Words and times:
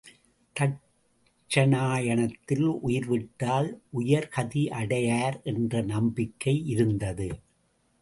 தட்சிணாயனத்தில் 0.55 2.65
உயிர்விட்டால் 2.87 3.79
உயர் 3.89 4.27
கதி 4.27 4.71
அடையார் 4.71 5.41
என்ற 5.43 5.81
நம்பிக்கை 5.81 6.65
இருந்தது. 6.65 7.41